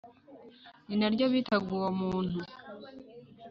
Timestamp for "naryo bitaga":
1.01-1.69